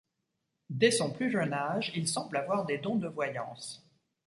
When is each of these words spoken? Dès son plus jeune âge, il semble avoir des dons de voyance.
Dès 0.71 0.89
son 0.89 1.11
plus 1.13 1.29
jeune 1.29 1.53
âge, 1.53 1.91
il 1.95 2.07
semble 2.07 2.35
avoir 2.37 2.65
des 2.65 2.79
dons 2.79 2.95
de 2.95 3.07
voyance. 3.07 3.85